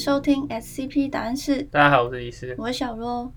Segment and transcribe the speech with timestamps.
[0.00, 2.54] 收听 SCP 答案室，大家好，我是医师。
[2.56, 3.30] 我是小若。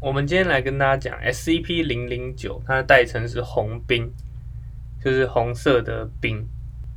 [0.00, 4.08] 我们今天来跟大家讲 SCP 零零九，它的代称是红冰，
[5.04, 6.46] 就是红色的冰，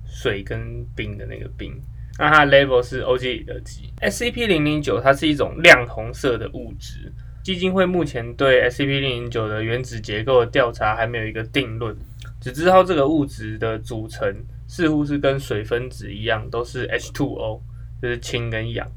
[0.06, 1.74] 水跟冰的那个冰。
[2.20, 3.92] 那它的 level 是 OG 的级。
[4.02, 7.11] SCP 零零九它是一种亮红色的物质。
[7.43, 11.97] 基金会目前对 SCP 零零九的原子结构的调查还没有一个定论，
[12.39, 14.32] 只知道这个物质的组成
[14.68, 17.61] 似乎是跟水分子一样，都是 H2O，
[18.01, 18.87] 就是氢跟氧，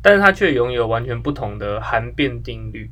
[0.00, 2.90] 但是它却拥有完全不同的含变定律。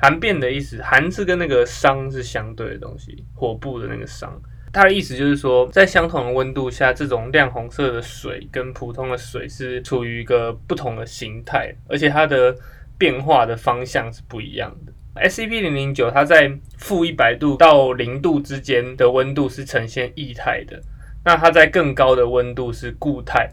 [0.00, 4.28] 含变的意思，含是跟那个熵是相对的东西，火部的那个熵。
[4.72, 12.56] 它的意思就是说，在相同的温度下，这种亮红色的水跟普通的水是处于一个不同的形态，而且它的
[12.98, 14.92] 变化的方向是不一样的。
[15.28, 20.80] SCP 零零九它在负一百度到零度之间的温度是呈现液态的，
[21.22, 23.48] 那它在更高的温度是固态，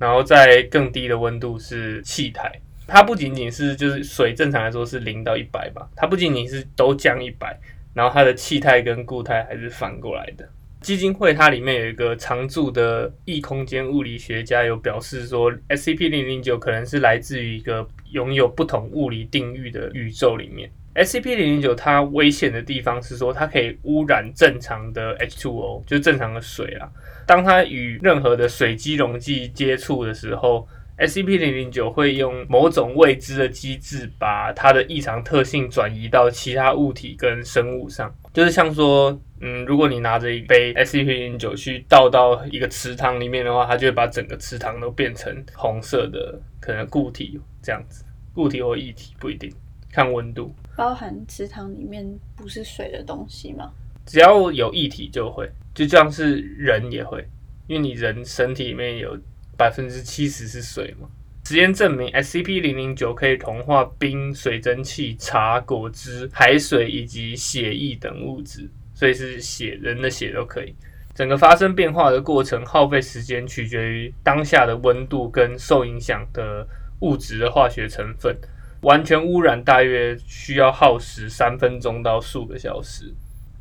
[0.00, 2.50] 然后在更低的温度是气态。
[2.88, 7.56] 它不仅仅是就是水正常来说是零到一百吧，它不仅仅是都降一百，
[7.94, 10.48] 然后它的气态跟固态还是反过来的。
[10.80, 20.70] 基金会它里面有一个常驻的异空间物理学家有表示说，SCP 零零九可能是来自于一个拥有不同物理定律的宇宙里面。
[20.94, 26.88] SCP 零零九它危险的地方是说它可以污染正常的 H2O，就正常的水啊。
[27.26, 30.66] 当它与任何的水基溶剂接触的时候
[31.00, 38.14] ，SCP 零零九会用某种未知的机制，把它的异常特性转移到其他物体跟生物上。
[38.32, 49.50] 就是像说，嗯，如果你拿着一杯 SCP 零零九去倒到一个池塘里面的话，它就会把整个池塘都变成红色的，可能固体这样子，固体或液体不一定，
[49.90, 50.54] 看温度。
[50.76, 52.06] 包含池塘里面
[52.36, 53.72] 不是水的东西吗？
[54.06, 57.26] 只要有液体就会，就像是人也会，
[57.66, 59.18] 因为你人身体里面有。
[59.60, 61.06] 百分之七十是水嘛？
[61.44, 70.74] 实验证明，SCP 零零九可以同化冰、水蒸气、茶、果汁、海水以及血液等物质，所以是血人的血都可以。
[71.14, 76.66] 整个发生变化的过程耗费时间取决于当下的温度跟受影响的
[77.00, 78.34] 物质的化学成分。
[78.80, 83.12] 完全污染大约需要耗时三分钟到数个小时。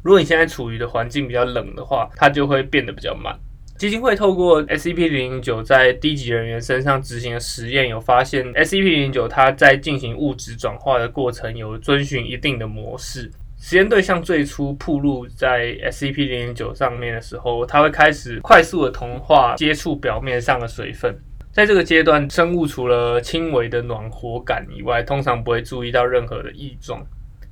[0.01, 3.38] 如果你现在处于的环境比较冷的话，它就会变得比较慢。
[3.79, 13.31] 基金会透过 SCP 零零九在低级人员身上执行的实验，有发现 SCP 零零九它在进行物质转化的过程有遵循一定的模式。
[13.57, 21.18] 实验对象最初铺露在 SCP 零零九上面的时候，它会开始快速的同化接触表面上的水分。
[21.53, 27.01] 在这个阶段，生物除了轻微的暖和感以外，通常不会注意到任何的异状。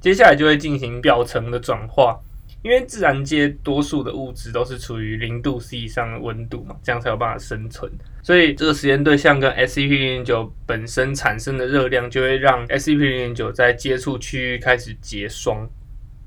[0.01, 2.19] 接下来就会进行表层的转化。
[2.67, 7.89] 因为自然界多数的物质都是处于零度 C 以上的温度嘛，这样才有办法生存。
[8.21, 15.65] 所以这个实验对象跟 SCP 零零九本身产生的热量，就会让 SCP 零零九在接触区域开始结霜。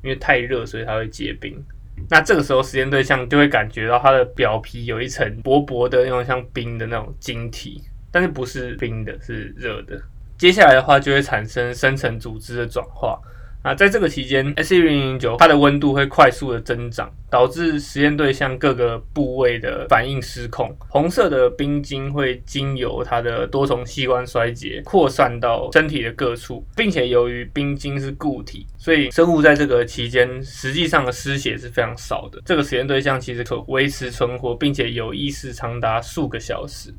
[0.03, 1.63] 因为太热，所以它会结冰。
[2.09, 10.01] 那这个时候实验对象就会感觉到它的表皮有一层薄薄的那种像冰的那种晶体，但是不是冰的，是热的。
[10.39, 13.21] 接下来的话就会产生深层组织的转化。
[13.63, 20.75] 啊，在这个期间 sc 零零九它的温度会快速的增长，导致实验对象各个部位的反应失控。
[20.89, 32.41] 红色的冰晶会经由它的多重器官衰竭扩散到身体的各处，并且由于冰晶是固体，所以生物在这个期间实际上的失血是非常少的。
[32.47, 36.91] 这个实验对象其实可维持存活，并且有意识长达数个小时。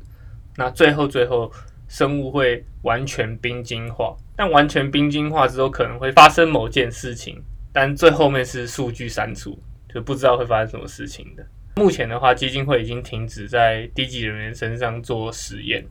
[0.56, 1.50] 那最后，最后。
[1.92, 7.38] 生物会完全冰晶化，但完全冰晶化之后可能会发生某件事情，
[7.70, 9.58] 但最后面是数据删除，
[9.92, 11.46] 就不知道会发生什么事情的。
[11.76, 15.84] 目前的话，基金会已经停止在低级人员身上做实验。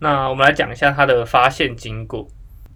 [0.00, 2.26] 那我们来讲一下它的发现经过。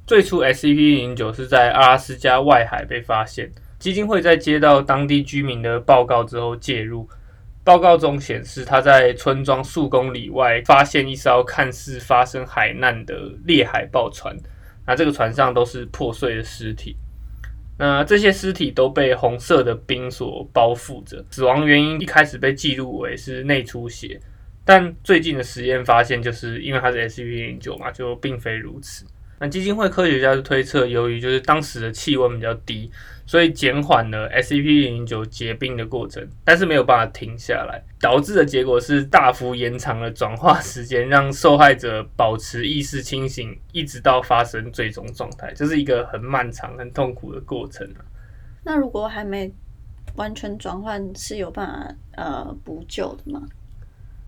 [0.06, 3.50] 最初，SCP 零九是在阿拉斯加外海被发现，
[3.80, 7.08] 基金会在接到当地居民的报告之后介入。
[7.64, 13.14] 报告中显示，他在村庄数公里外发现一艘看似发生海难的
[13.44, 14.36] 猎海豹船。
[14.86, 16.96] 那这个船上都是破碎的尸体。
[17.78, 21.24] 那这些尸体都被红色的冰所包覆着。
[21.30, 24.20] 死亡原因一开始被记录为是内出血，
[24.64, 29.04] 但最近的实验发现，就是因为它是 SCP 零九嘛，就并非如此。
[29.40, 32.90] 那基金会科学家就推测，由于就是当时的气温比较低，
[33.32, 48.04] 所以减缓了 SCP 零九结冰的过程，但是没有办法停下来，导致的结果是大幅延长了转化时间，让受害者保持意识清醒，一直到发生最终状态，这是一个很漫长、很痛苦的过程啊。
[48.64, 49.50] 那如果还没
[50.16, 53.42] 完全转换，是有办法呃补救的吗？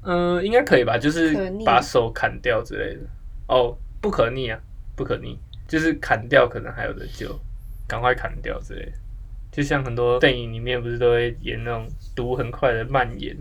[0.05, 3.03] 嗯，应该可以吧，就是把手砍掉之类的。
[3.49, 4.59] 哦，不可逆啊，
[4.97, 7.39] 不可逆，就是砍掉可能还有的救，
[7.87, 8.93] 赶快砍掉之类。
[9.53, 11.87] 就像很多电影里面不是都会演那种
[12.17, 13.37] 毒很快的蔓延。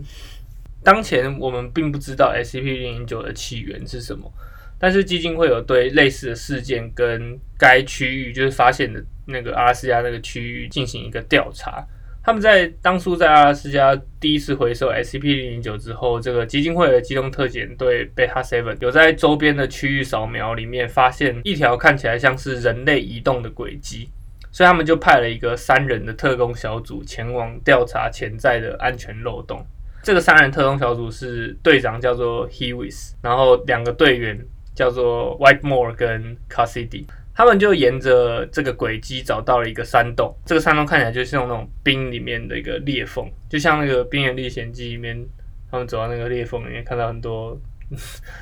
[0.82, 4.30] 当前我们并不知道 SCP 零零九的起源是什么，
[4.78, 11.84] 但是基金会有对类似的事件跟该区域就是发现的那个阿拉斯加那个区域进行一个调查。
[12.22, 24.08] 他们在当初在阿拉斯加第一次回收 SCP 零零九之后，这个基金会的机动特遣队贝塔 Seven 有在周边的区域扫描里面发现一条看起来像是人类移动的轨迹，
[24.54, 29.60] 所以他们就派了一个三人的特工小组前往调查潜在的安全漏洞。
[30.00, 34.38] 这个三人特工小组是队长叫做 Hewis，然后两个队员
[34.72, 37.04] 叫做 Whitemore 跟 Cassidy。
[37.34, 45.20] 他们就沿着这个轨迹找到了一个山洞，这个山洞看起来就是那种冰里面的一个裂缝，就像那个《冰原历险记》里面，
[45.68, 47.60] 他们走到那个裂缝里面，看到很多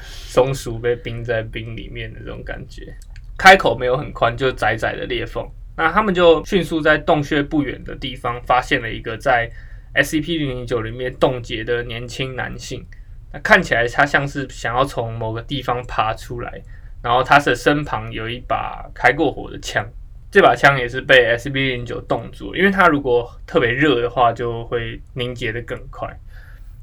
[0.04, 2.94] 松鼠被冰在冰里面的这种感觉。
[3.38, 5.48] 开口没有很宽，就窄窄的裂缝。
[5.76, 9.50] 那他们就迅速在洞穴不远的地方发现了一个在
[9.94, 12.84] SCP 零零九里面冻结的年轻男性。
[13.32, 16.62] 那看起来他像是想要从某个地方爬出来。
[17.02, 19.84] 然后他的身旁有一把开过火的枪，
[20.30, 26.08] 这把枪也是被 S B 零九冻住，因为它如果特别热的话，就会凝结的更快。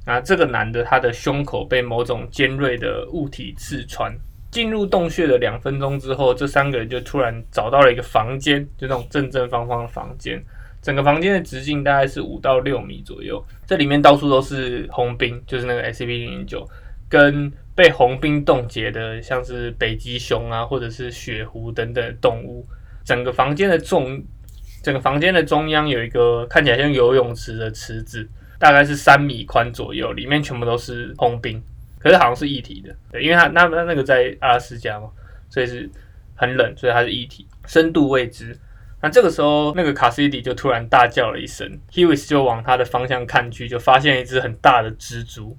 [0.06, 4.14] 那这个男的他的胸口被某种尖锐的物体刺穿。
[4.52, 10.44] 进入洞穴的两分钟之后，这三个人就突然找到了一个房间，就那种正正方方的房间。
[10.82, 16.68] 整个房间的直径大概是五到六米左右，这里面到处都是红冰，就是那个 S B 零零九
[17.10, 17.52] 跟。
[17.76, 22.68] 被红冰冻结的，像是北极熊啊，或者是雪狐等等动物。
[23.06, 24.22] 整个房间的中，
[24.84, 28.28] 整个房间的中央有一个看起来像游泳池的池子，
[28.60, 31.64] 大概是三米宽左右，里面全部都是红冰，
[32.00, 35.10] 可是好像是液体的，对，因为它那那那个在阿拉斯加嘛，
[35.50, 35.88] 所以是
[36.36, 38.58] 很冷，所以它是液体，深度未知。
[39.02, 45.58] 那这个时候，那个卡西迪就突然大叫了一声，Hewis 就往他的方向看去，就发现一只很大的蜘蛛。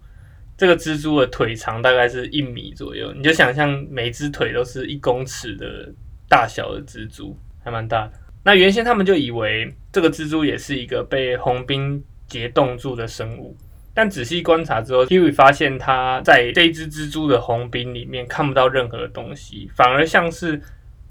[0.59, 5.91] 这个蜘蛛的腿长大概是一米左右，你就想象每只腿都是一公尺的
[6.29, 7.35] 大小的蜘蛛，
[7.65, 8.13] 还蛮大的。
[8.45, 13.57] 那原先他们就以为这个蜘蛛也是一个被红冰结冻住的生物，
[13.93, 20.61] 但仔细观察之后 h u 发现它在这一只蜘蛛的红柄里面看不到任何的东西，反而像是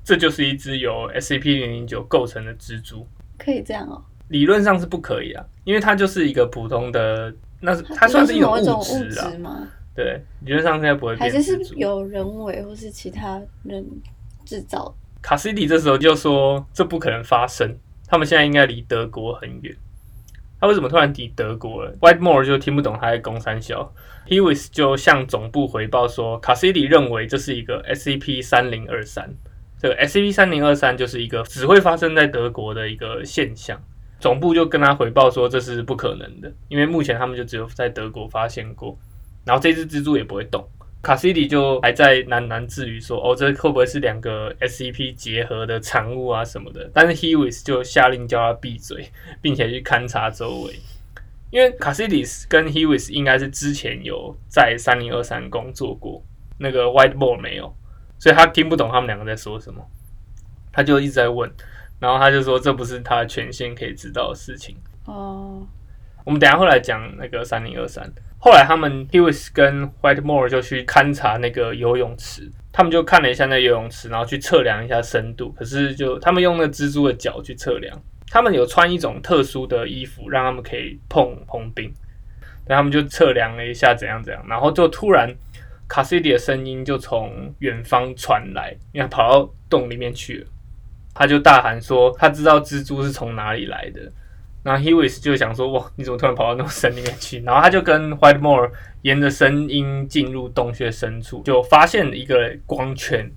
[0.03, 3.07] 这就是一只由 SCP 零零九构成的蜘蛛。
[3.37, 4.03] 可以这样哦？
[4.29, 7.33] 理论上是不可以啊，因为它就是一个普通的。
[7.61, 11.19] 那是它算是一种物质啊，对，理论上应该不会变。
[11.19, 13.85] 还是是有人为或是其他人
[14.45, 14.95] 制造？
[15.21, 17.77] 卡西迪这时候就说这不可能发生，
[18.07, 19.75] 他们现在应该离德国很远。
[20.59, 23.93] 他为什么突然提德国了？Whitemore 就听不懂他在攻三小。
[24.27, 29.33] Hewis 就向总部回报说，卡西迪认为这是一个 SCP 三零二三，
[29.79, 33.81] 这个 SCP 三零二三就是一个只会发生在德国的一个现象。
[34.19, 38.97] 总部就跟他回报说这是不可能的，因为目前他们就只有在德国发现过，
[39.45, 40.67] 然后这只蜘蛛也不会动。
[41.01, 49.09] 卡西迪就还在喃喃自语说：“哦，这会不会是两个 SCP 结合的产物啊什么的？”但是 Hewis 就下令叫他闭嘴，
[49.41, 50.73] 并且去勘察周围，
[51.51, 56.21] 因为卡西迪跟 Hewis 应该是之前有在三零二三工作过，
[56.57, 57.73] 那个 Whiteboard 没有，
[58.17, 59.81] 所以他听不懂他们两个在说什么，
[60.73, 61.49] 他就一直在问。
[61.99, 64.77] 然后他就说，这不是他的权限可以知道的事情。
[65.03, 65.67] 哦，
[66.23, 68.09] 我们等下会来讲那个三零二三。
[68.41, 75.51] 后来他们 Hewis 跟 Whitemore 就去勘察那个游泳池，他们就看了一下那游泳池，然后去测量一下深度。
[75.57, 81.93] 可是就他们用那蜘蛛的脚去测量，他们有穿一种特殊的衣服，让他们可以碰红冰。
[82.65, 85.29] 然后他们就测量了一下怎样怎样，然后就突然
[85.87, 90.47] 卡西迪的声音就从远方传来，因为跑到洞里面去了。
[91.13, 94.09] 他就大喊说：“他知道蜘蛛是从哪里来的。”
[94.63, 98.69] 那 Hewis 就想说：“哇，你怎么突然跑到那么深里面去？” 然后他就跟 White Moore
[99.03, 103.31] 沿着声音进入洞穴深处，就发现一个光圈，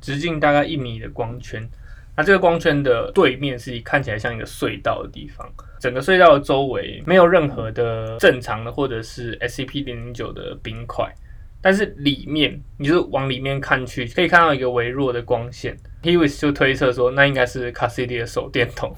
[0.00, 1.68] 直径大概一米的光圈。
[2.16, 5.48] 那这个光圈的对面是看起来像一个隧道的地方，
[5.80, 11.12] 整个隧道的周围没有任何的正常的或者是 SCP 零零九的冰块。
[11.60, 15.76] 但是里面，你就是往里面看去，可以看到一个微弱的光线。
[16.04, 18.94] Hewis 就推测说，那应该是 Cassidy 的手电筒，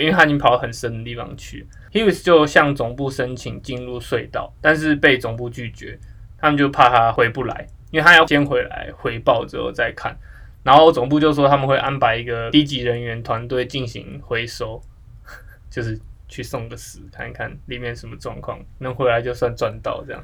[0.00, 1.66] 因为他已经跑到很深的地方去。
[1.92, 5.98] Hewis 就向总部申请进入隧道，但是被总部拒绝。
[6.38, 10.14] 他们就怕他回不来，因为他要先回来回报之后再看。
[10.62, 14.82] 然后总部就说他们会安排一个低级人员团队进行回收，
[15.70, 15.98] 就是
[16.28, 20.22] 去送个死，看一看里面什么状况，能回来就算赚到这样。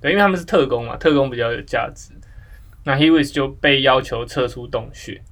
[0.00, 2.12] 对，因为他们是特工嘛，特工比较有价值。
[2.84, 5.22] 那 Hewis 就被要求撤出洞穴。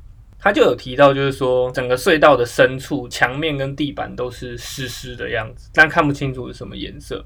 [0.44, 7.24] 他就有提到，就是说整个隧道的深处，墙面跟地板都是湿湿的样子，但看不清楚是什么颜色。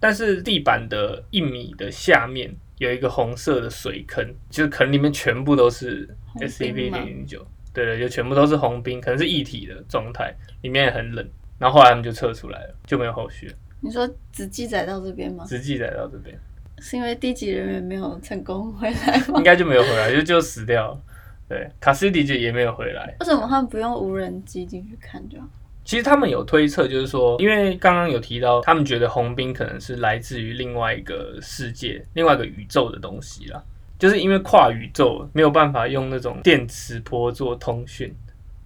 [0.00, 6.08] 但是地板的一米的下面有一个红色的水坑，就是坑里面全部都是
[6.40, 11.24] SCP 零零九，对对，就全部都是红冰，可能是一体的状态，里面也很冷。
[11.60, 13.54] 然后后来他们就撤出来了，就没有后续了。
[13.80, 15.44] 你说只记载到这边吗？
[15.46, 16.36] 只记载到这边，
[16.80, 19.34] 是因为低级人员没有成功回来吗？
[19.36, 21.00] 应该就没有回来，就就死掉了。
[21.48, 23.16] 对，卡斯迪姐也没有回来。
[23.20, 25.46] 为什么他们不用无人机进去看就好？
[25.84, 33.62] 其实他们有推测，就是说，因为刚刚有提到，他们觉得红兵可能是来自于另外一个世界、另外一个宇宙的东西啦。
[33.98, 38.14] 就是因为跨宇宙没有办法用那种电磁波做通讯，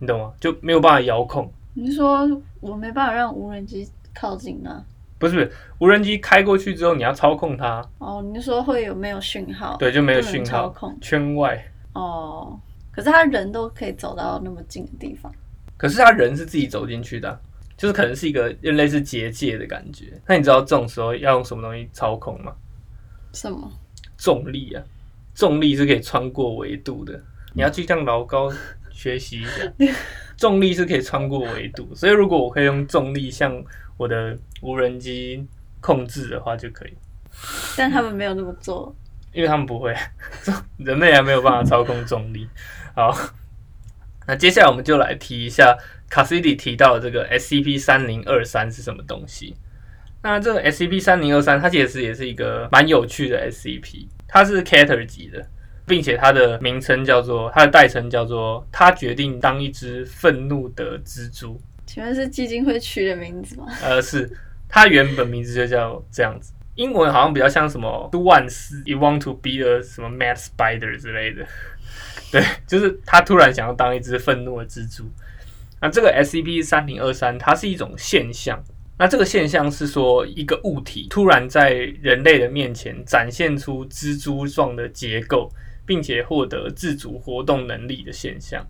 [0.00, 0.32] 你懂吗？
[0.40, 1.48] 就没有办法遥控。
[1.74, 2.28] 你是说
[2.60, 4.84] 我没办法让无人机靠近呢？
[5.20, 5.48] 不是，
[5.78, 7.80] 无人机开过去之后，你要操控它。
[7.98, 9.76] 哦，你是说会有没有讯号？
[9.78, 10.74] 对，就没有讯号。
[11.00, 11.64] 圈外。
[11.92, 12.58] 哦。
[12.92, 15.32] 可是他人都可以走到那么近的地方，
[15.76, 17.40] 可是他人是自己走进去的，
[17.76, 20.12] 就是可能是一个类似结界的感觉。
[20.26, 22.54] 那你知道这种时候要用什么东西操控吗？
[23.32, 23.68] 什么？
[24.18, 24.84] 重力啊！
[25.34, 27.18] 重力是可以穿过维度的。
[27.54, 28.52] 你要去向老高
[28.90, 29.72] 学习一下，
[30.36, 31.88] 重力是可以穿过维度。
[31.94, 33.52] 所以如果我可以用重力向
[33.96, 35.46] 我的无人机
[35.80, 36.94] 控制的话，就可以。
[37.76, 38.94] 但他们没有那么做，
[39.32, 39.94] 因为他们不会，
[40.78, 42.48] 人类还没有办法操控重力。
[42.94, 43.16] 好，
[44.26, 45.76] 那接下来我们就来提一下
[46.08, 49.56] 卡西迪提到的这个 SCP 三零二三是什么东西。
[50.22, 55.44] 那这个 SCP 三零二三，它其实也是一个蛮有趣的 SCP，它是 Cater 级的，
[55.84, 61.60] 并且它的名称叫做它的代称叫做“它决定当一只愤怒的蜘蛛”。
[61.86, 63.66] 请问是基金会取的名字吗？
[63.82, 64.30] 呃，是，
[64.68, 71.46] 它原本名字就叫这样子，英文好像比较像什么 “Do once you want to be a 什么 mad spider” 之类的。
[72.32, 75.04] 对，就是他突然想要当一只愤怒的蜘蛛。
[75.80, 78.62] 那这个 SCP 三零二三，它是一种现象。
[78.98, 85.50] 那这个现象是说，一个物体突然在人类的面前展现出蜘蛛状的结构，
[85.84, 88.64] 并且获得自主活动能力的现象，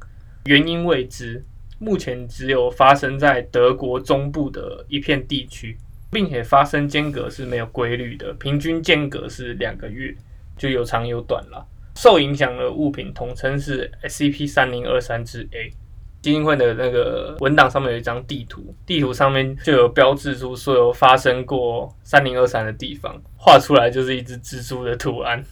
[0.46, 1.44] 原因未知。
[1.78, 5.76] 目前只有发生在德国中部的一片地区，
[6.12, 10.14] 并且发生间隔是没有规律的，平均间隔是两个月，
[10.56, 11.66] 就有长有短了。
[11.96, 15.72] 受影响的物品统称是 SCP 三零二三之 A。
[16.20, 25.42] 基金会的那个文档上面有一张地图，地图上面就有标志出所有发生过三零二三的地方，画出来就是一只蜘蛛的图案。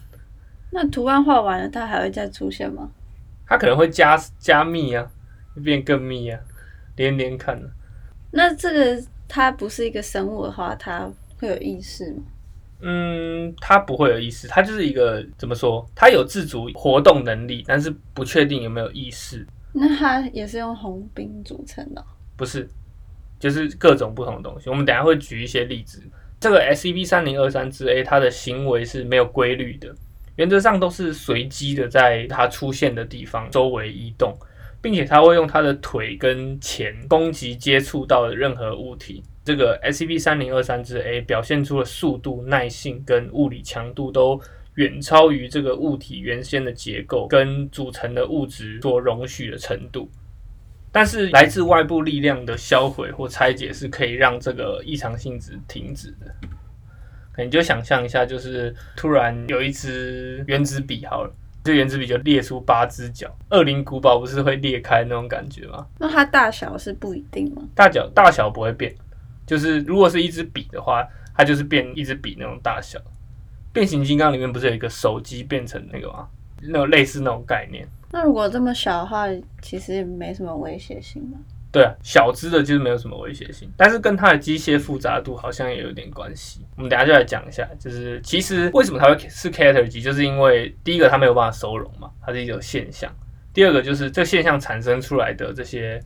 [0.70, 2.88] 那图案画完了，它还会再出现吗？
[3.48, 5.10] 它可能会加加密啊，
[5.64, 6.38] 变更密啊，
[6.94, 7.60] 连连看。
[8.30, 11.08] 那这个它不是一个生物的话，它
[11.38, 12.22] 会有意识吗？
[12.80, 15.88] 嗯，它不会有意识，它就是一个怎么说？
[15.94, 19.46] 它有自主活动能力，但是不确定有没有意识。
[19.72, 22.04] 那它也是用红冰组成的？
[22.36, 22.68] 不是，
[23.38, 24.68] 就是各种不同的东西。
[24.68, 26.02] 我们等下会举一些例子。
[26.40, 29.94] 这个 SCP 三零二三之 A，它的行为是没有规律的，
[30.36, 34.34] 原则上都是随机的，在它出现的地方周围移动，
[34.82, 39.22] 并且它会用它的腿跟前攻击接触到的任何物体。
[39.44, 44.40] 这个 SCP 三零二三之 A 表现出了速度、耐性跟物理强度都
[44.74, 50.10] 远超于这个物体原先的结构跟组成的物质所容许的程度。
[50.92, 56.32] 但是来自外部力量的销毁或拆解是可以让这个异常性质停止的。
[57.42, 63.30] 你就想象一下，就是突然有一支原子笔，好了，这原子笔就裂出八只脚。
[63.50, 65.86] 恶灵古堡不是会裂开那种感觉吗？
[65.98, 67.62] 那它大小是不一定吗？
[67.74, 68.94] 大小大小不会变。
[69.46, 72.98] 就是如果是一支笔的话，它就是变一支笔那种大小。
[73.72, 76.28] 变形金刚里面不是有一个手机变成那个吗？
[76.62, 77.86] 那种类似那种概念。
[78.12, 79.26] 那如果这么小的话，
[79.62, 81.38] 其实也没什么威胁性嘛。
[81.72, 86.60] 对啊，小只的就是没有什么威胁性，但是跟它的机械复杂度好像也有点关系。
[86.76, 93.10] 我们等下就来讲一下，就是其实为什么它会是 Cater 级，就是因为第一个它没有办法收容嘛，它是一种现象；
[93.52, 96.00] 第二个就是这现象产生出来的这些。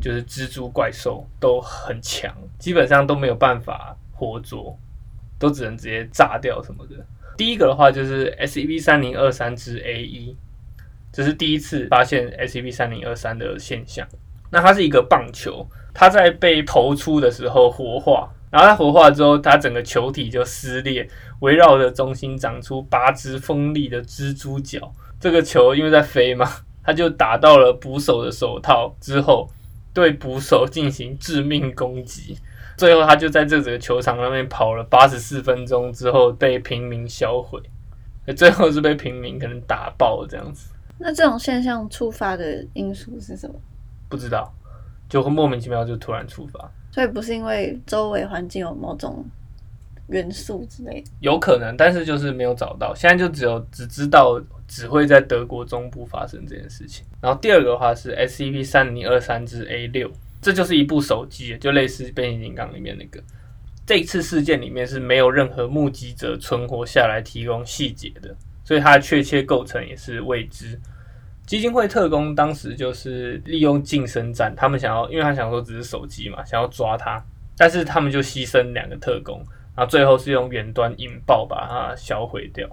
[0.00, 4.78] 就是蜘蛛怪兽都很强，基本上都没有办法活捉，
[5.36, 7.04] 都只能直接炸掉什么的。
[7.36, 10.36] 第一个的话就是 S C P 三零二三之 A 一，
[11.12, 14.06] 这是第一次发现 S C P 三零二三的现象。
[14.50, 21.08] 那它是一个棒球，它在被投出的时候活化，然后它活化之后，它整个球体就撕裂，
[21.40, 24.92] 围绕着中心长出八只锋利的蜘蛛脚。
[25.18, 26.48] 这个球因为在飞嘛，
[26.82, 29.48] 它就打到了捕手的手套之后。
[29.92, 32.38] 对捕手进行致命攻击，
[32.76, 37.60] 最后他就在这整个球场上面跑了八十四分钟之后被平民销毁。
[38.36, 43.54] 最后是被平民可能打爆这样子，那这种现象触发的因素是什么？
[44.10, 44.52] 不知道，
[45.08, 49.24] 就会莫名其妙就突然触发，所以不是因为周围环境有某种
[50.08, 51.10] 元素之类的。
[51.20, 57.06] 有可能，但是就是没有找到，现在就只有只知道只会在德国中部发生这件事情。
[57.22, 60.10] 然后第二个的话是 SCP 三零二三之 A 六，
[60.42, 63.22] 这就是一部手机，就类似变形金刚里面那个。
[63.86, 68.32] 这次事件里面是没有任何目击者存活下来提供细节的，
[68.64, 70.78] 所以它的确切构成也是未知。
[71.50, 77.20] 基金会特工当时就是利用近身战，他们想要，因为他想说只是手机嘛，想要抓他，
[77.58, 79.38] 但是他们就牺牲两个特工，
[79.74, 82.68] 然后最后是用远端引爆把它销毁掉。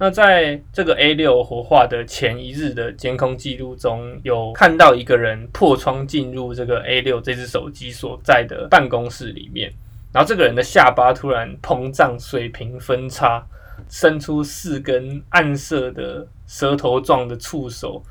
[0.00, 9.72] 那在这个 A 六活化的前一日的监控记录中，有看到一个人破窗进入这个 A 六这只手机所在的办公室里面。
[10.12, 13.46] 然后这个人的下巴突然膨胀，水平分叉，
[13.88, 18.02] 伸出四根暗色的舌头状的触手，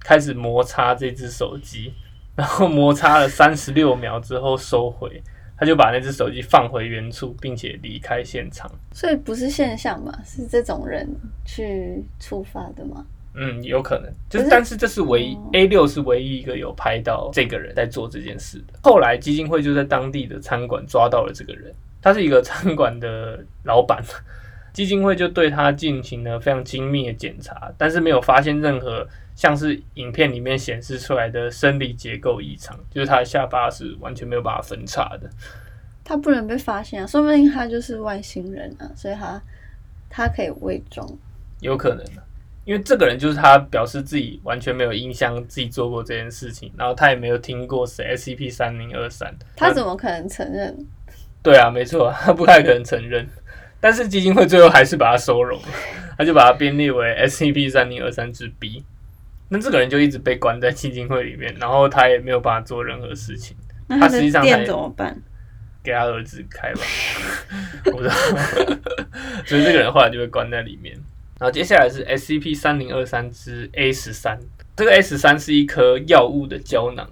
[0.00, 1.92] 开始摩擦这只手机。
[2.36, 5.22] 然后摩擦了三十六秒之后收回，
[5.58, 8.70] 他就把那只手机放回原处，并且离开现场。
[8.92, 10.12] 所以不是现象嘛？
[10.22, 11.08] 是这种人
[11.46, 13.06] 去触发的吗？
[13.38, 18.78] 嗯，有可能，就是但是这是唯一 A 六是唯一一个有拍到这个人在做这件事的。
[18.82, 24.04] 后来基金会就在当地的餐馆抓到了这个人，他是一个餐馆的老板，
[24.76, 35.30] 基金会就对他进行了非常精密的检查，但是没有发现任何像是影片里面显示出来的生理结构异常，就是他的下巴是完全没有办法分叉的。
[36.04, 39.40] 他不能被发现啊，说不定他就是外星人啊，所以他
[40.10, 41.08] 他可以伪装，
[41.60, 42.22] 有可能的。
[42.66, 50.76] 因为这个人就是他表示自己完全没有印象自己做过这件事情，然后他也没有听过是 SCP 三零二三，他怎么可能承认？
[51.42, 53.26] 对啊，没错，他不太可能承认。
[53.80, 55.68] 但是基金会最后还是把他收容了，
[56.18, 58.84] 他就把他编列为 SCP 三零二三之 B。
[59.48, 63.56] 那这个人就一直被关在基金会里面，然后他也没有办法做任何事情。
[63.86, 65.22] 那他实际上怎么办？
[65.84, 66.80] 给他儿子开吧，
[67.86, 68.14] 我不知道。
[69.46, 70.92] 所以这个人后来就被关在里面。
[71.38, 74.36] 然后接下来是 SCP 三零二三之 A 十三，
[74.74, 77.08] 这个 A 十三是一颗药物的胶囊，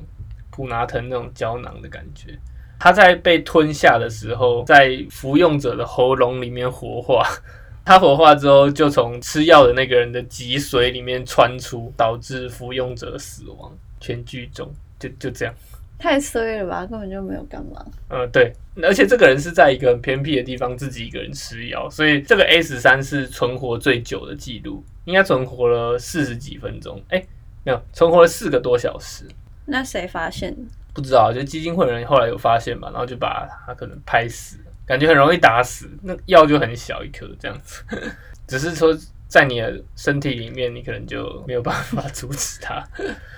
[0.51, 2.37] 普拿疼那种胶囊的感觉。
[2.79, 7.27] 它在被吞下的时候，在服用者的喉咙里面活化，
[7.85, 13.73] 它活化之后就从吃药的那个人的脊髓里面穿出，导致服用者死亡。
[14.01, 15.55] 全剧终，就就这样。
[15.99, 17.83] 太衰了吧，根本就没有干嘛。
[18.11, 27.01] 嗯，对，而且这个人是在一个很偏僻的地方自己一个人吃药，所以这个 A 十三是存活最久的记录，应该存活了四十几分钟。
[27.09, 27.25] 哎，
[27.65, 29.25] 没有，存活了四个多小时。
[29.65, 30.55] 那谁发现？
[30.95, 35.91] 不知道，就基金会的人后来有发现嘛，然后就把他可能拍死，感觉很容易打死。
[36.03, 37.83] 那药就很小一颗，这样子，
[38.47, 42.83] 只是说在你的身体里面，你可能就没有办法阻止它。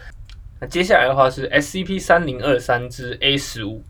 [0.60, 3.82] 那接下来的话是 SCP 三零二三之 A 十五，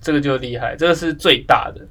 [0.00, 1.86] 这个就厉害，这个是最大的，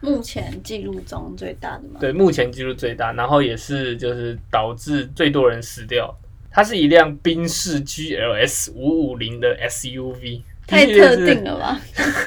[0.00, 2.00] 目前记录中最大的吗？
[2.00, 6.14] 对，目前记录最大，然后也是就是导致最多人死掉。
[6.50, 11.80] 它是一辆宾士 GLS 五五零的 SUV，太特定了吧？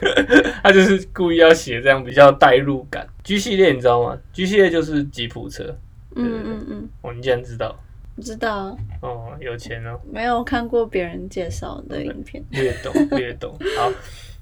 [0.64, 3.08] 他就是故意要写这样比较代入感。
[3.24, 5.76] G 系列你知道吗？G 系列就是吉普车。
[6.16, 7.78] 嗯嗯嗯，哦，你竟然知道？
[8.16, 10.00] 不知道哦，有钱哦。
[10.10, 13.58] 没有看过别人介绍的影片，略懂 略懂。
[13.78, 13.92] 好，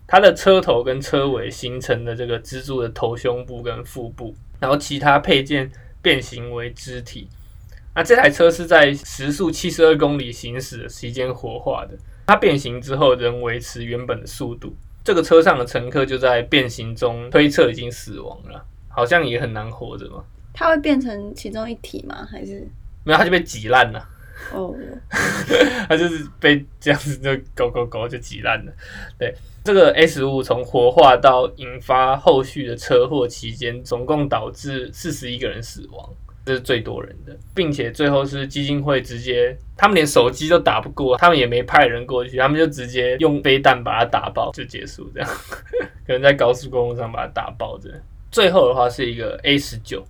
[0.05, 7.27] 它的车头跟车尾形成的这个蜘蛛的头胸部跟腹部，然后其他配件变形为肢体。
[7.95, 14.75] 那这台车是在时速七十二公里行驶的期间活化的，它变形之后仍维持原本的速度。
[15.03, 20.23] 这个车上的乘客就在变形中推测已经死亡了，好像也很难活着嘛。
[20.53, 22.25] 它会变成其中一体吗？
[22.31, 22.65] 还是？
[23.03, 24.07] 没有，它就被挤烂了。
[24.53, 24.73] 哦，
[25.89, 28.71] 它就是被这样子就搞搞搞就挤烂了。
[29.17, 29.33] 对，
[29.63, 36.09] 这个 S 五从活化到引发后续的车祸期间，总共导致四十一个人死亡，
[36.45, 45.29] 这是最多人的，并且最后是基金会直接，他们连手机都打不过，他们也没派人过去，他们就直接用飞弹把它打爆就结束，这样
[46.05, 47.89] 可能在高速公路上把它打爆这
[48.31, 50.05] 最后的话是一个 A 十九。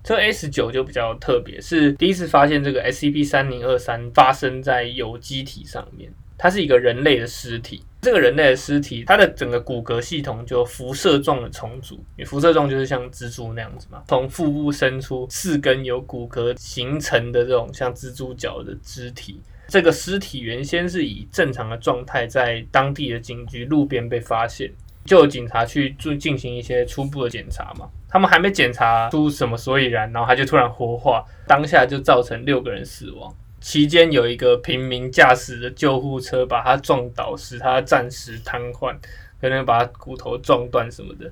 [0.00, 6.10] 这 S 九就比较特别，是第一次发现这个 SCP 三零二三发生在有机体上面。
[6.38, 12.02] 它是一个人类的尸体，这个人类的尸体，它的整个骨骼系统就辐射状的重组。
[12.16, 19.40] 你辐射状就是像蜘蛛那样子嘛，从腹部伸出四根由骨骼形成的这种像蜘蛛脚的肢体。
[19.68, 24.72] 这个尸体原先是以正常的状态在当地的警局路边被发现。
[25.04, 27.88] 就有警察去进进行一些初步的检查嘛。
[28.10, 33.34] 他们还没检查出什么所以然，然后他就突然活化，当下就造成六个人死亡。
[33.60, 38.96] 期间有一个平民驾驶的救护车把他撞倒，使他暂时瘫痪，
[39.40, 41.30] 可能把骨头撞断什么的。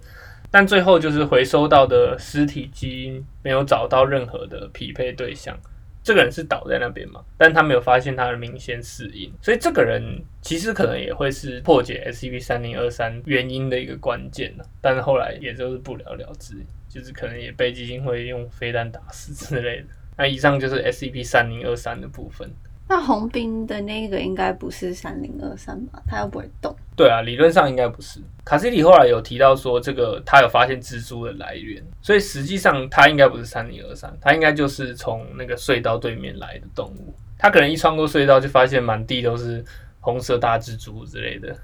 [0.50, 5.58] 但最后就是回收到的尸体基因没有找到任何的匹配对象。
[6.02, 14.54] 这个人是倒在那边嘛，但他没有发现他的明显死因，所以这个人其实可能也会是破解 SCP 三零二三原因的一个关键。
[14.80, 16.54] 但是后来也就是不了了之，
[16.88, 19.86] 就是可能也被基金会用飞弹打死之类的。
[20.16, 22.50] 那以上就是 SCP 三零二三的部分。
[22.88, 26.00] 那红兵的那个应该不是三零二三吧？
[26.06, 26.72] 它又不会动。
[26.94, 28.20] 对啊，理论上应该不是。
[28.44, 37.12] 卡西里后来有提到说，这个他有发现蜘蛛的来源，所以实际上它应该不是三零二三，它应该就是从那个隧道对面来的动物。
[37.36, 39.64] 它可能一穿过隧道就发现满地都是
[40.00, 41.54] 红色大蜘蛛之类的。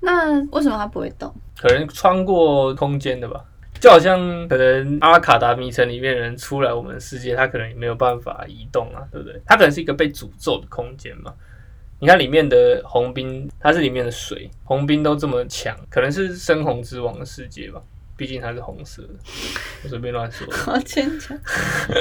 [0.00, 1.30] 那为什么它不会动？
[1.58, 3.44] 可能穿过空间的吧。
[3.80, 9.38] 就好像可能阿卡达迷城里面人出来我们世界，他可能也没有办法移动啊，对不对？
[9.44, 11.34] 它可能是一个被诅咒的空间嘛。
[12.00, 17.82] 你看里面的红冰，它是里面的水，红冰都这么强，可能是深红之王的世界吧。
[18.16, 19.14] 毕竟它是红色的，
[19.82, 20.46] 我随便乱说。
[20.54, 21.38] 好牵强。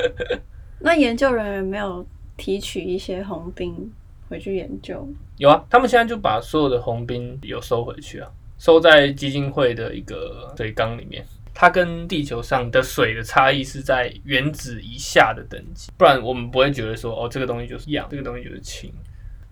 [0.79, 2.05] 那研究人员没有
[2.37, 3.91] 提取一些红冰
[4.29, 5.07] 回去研究？
[5.37, 11.25] 有啊，他们现在就把所有的红冰有收回去啊，收在基金会的一个水缸里面。
[11.53, 18.91] 它跟地球上的水的差异是在原子以下的等级，不然我们不会觉得说哦，这个东西就是氧，这个东西就是氢。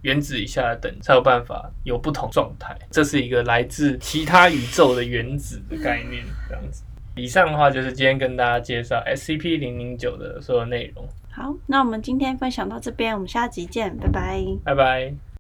[0.02, 6.24] 原子以下的等才有办法有不同状态，这是一个来自其他宇宙的原子的概念。
[6.50, 6.82] 这样子，
[7.16, 11.08] 以上的话就是今天跟大家介绍 SCP 零零九的所有内容。
[11.30, 15.31] 好，那我们今天分享到这边，我们下集见，拜拜，拜拜。